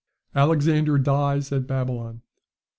Alexander 0.33 0.97
dies 0.97 1.51
at 1.51 1.67
Babylon. 1.67 2.23